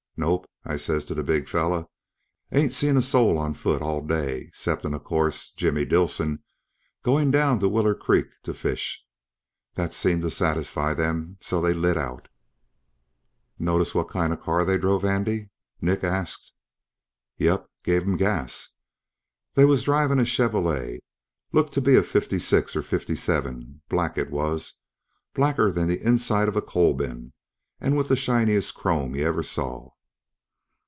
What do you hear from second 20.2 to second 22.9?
Chevrolet. Looked to be a '56 or a